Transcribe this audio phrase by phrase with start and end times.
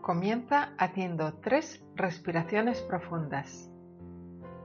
[0.00, 3.70] Comienza haciendo tres respiraciones profundas.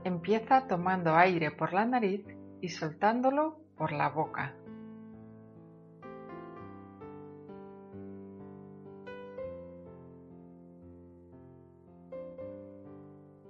[0.02, 2.24] Empieza tomando aire por la nariz
[2.60, 4.54] y soltándolo por la boca.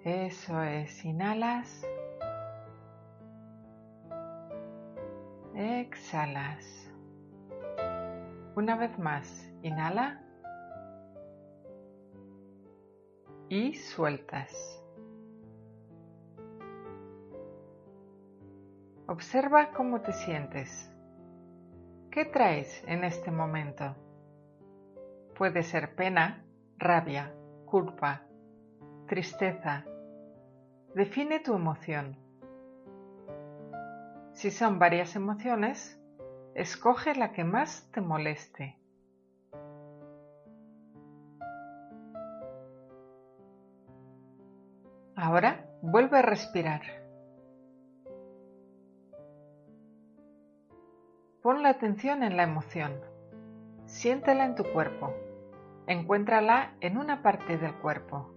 [0.03, 1.87] Eso es, inhalas.
[5.55, 6.93] Exhalas.
[8.57, 10.26] Una vez más, inhala.
[13.49, 14.83] Y sueltas.
[19.07, 20.93] Observa cómo te sientes.
[22.11, 23.95] ¿Qué traes en este momento?
[25.37, 26.45] Puede ser pena,
[26.77, 27.33] rabia,
[27.67, 28.23] culpa,
[29.07, 29.85] tristeza.
[30.97, 32.17] Define tu emoción.
[34.33, 36.01] Si son varias emociones,
[36.57, 38.77] escoge la que más te moleste.
[45.19, 46.83] Ahora vuelve a respirar.
[51.43, 53.01] Pon la atención en la emoción.
[53.87, 55.15] Siéntela en tu cuerpo.
[55.87, 58.31] Encuéntrala en una parte del cuerpo.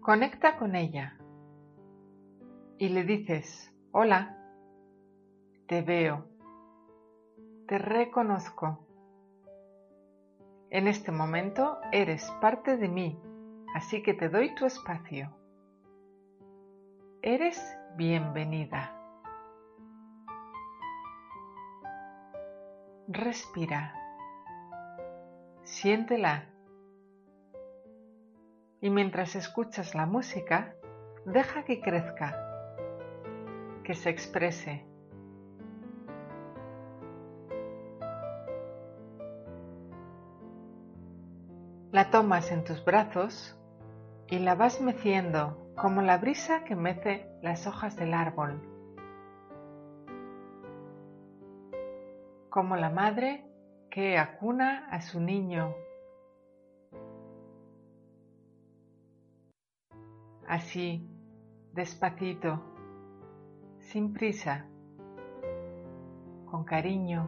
[0.00, 1.16] Conecta con ella
[2.80, 4.38] y le dices, hola,
[5.68, 6.24] te veo,
[7.68, 8.86] te reconozco.
[10.70, 13.20] En este momento eres parte de mí,
[13.74, 15.30] así que te doy tu espacio.
[17.20, 17.60] Eres
[17.96, 18.96] bienvenida.
[23.08, 23.94] Respira.
[25.64, 26.46] Siéntela.
[28.80, 30.74] Y mientras escuchas la música,
[31.26, 32.49] deja que crezca,
[33.90, 34.86] que se exprese
[41.90, 43.58] La tomas en tus brazos
[44.28, 48.62] y la vas meciendo como la brisa que mece las hojas del árbol.
[52.48, 53.44] Como la madre
[53.90, 55.74] que acuna a su niño.
[60.46, 61.10] Así,
[61.72, 62.70] despacito,
[63.90, 64.64] sin prisa,
[66.48, 67.26] con cariño,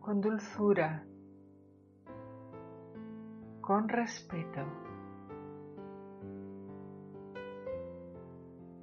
[0.00, 1.04] con dulzura
[3.60, 4.66] con respeto,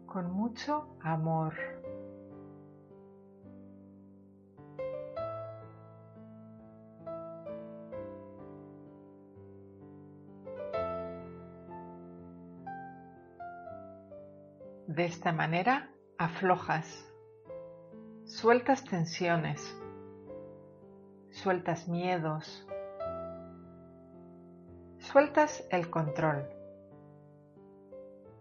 [0.06, 1.79] con mucho amor.
[14.90, 17.08] De esta manera aflojas,
[18.26, 19.62] sueltas tensiones,
[21.30, 22.68] sueltas miedos,
[24.98, 26.50] sueltas el control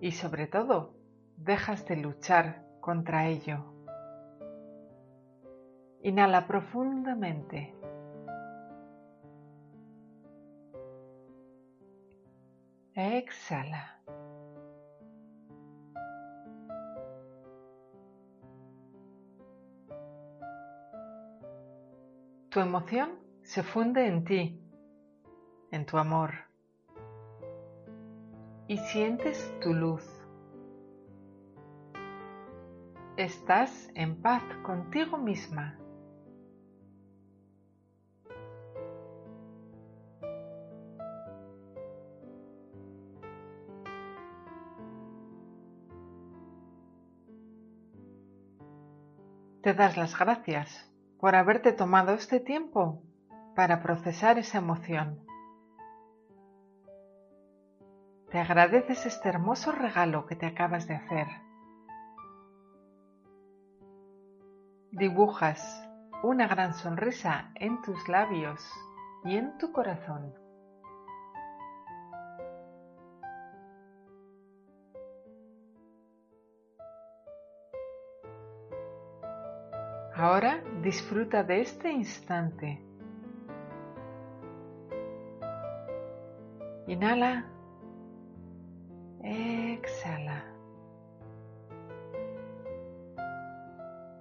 [0.01, 0.95] y sobre todo
[1.37, 3.59] dejas de luchar contra ello.
[6.01, 7.75] Inhala profundamente.
[12.95, 13.98] Exhala.
[22.51, 23.11] Tu emoción
[23.43, 24.59] se funde en ti,
[25.71, 26.33] en tu amor
[28.67, 30.03] y sientes tu luz.
[33.19, 35.79] Estás en paz contigo misma.
[49.61, 50.89] Te das las gracias
[51.21, 53.03] por haberte tomado este tiempo
[53.57, 55.21] para procesar esa emoción.
[58.31, 61.27] Te agradeces este hermoso regalo que te acabas de hacer.
[64.93, 65.85] Dibujas
[66.23, 68.61] una gran sonrisa en tus labios
[69.25, 70.35] y en tu corazón.
[80.19, 82.83] Ahora disfruta de este instante.
[86.89, 87.47] Inhala
[89.23, 90.45] Exhala.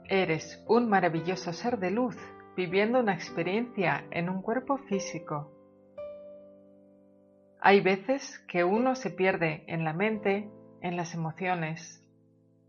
[0.07, 2.15] Eres un maravilloso ser de luz
[2.55, 5.51] viviendo una experiencia en un cuerpo físico.
[7.59, 10.47] Hay veces que uno se pierde en la mente,
[10.81, 12.05] en las emociones,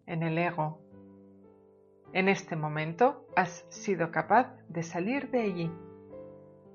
[0.07, 0.88] en el ego.
[2.13, 5.73] En este momento has sido capaz de salir de allí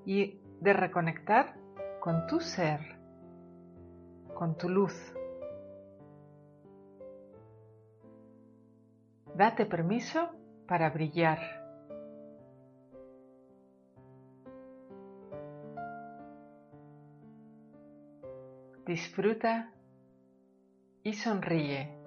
[0.06, 1.56] y de reconectar
[2.00, 2.80] con tu ser,
[4.36, 4.94] con tu luz.
[9.36, 10.30] Date permiso
[10.68, 11.40] para brillar.
[18.86, 19.72] Disfruta
[21.04, 22.03] y sonríe.